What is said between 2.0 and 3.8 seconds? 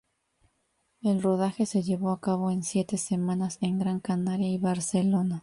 a cabo en siete semanas en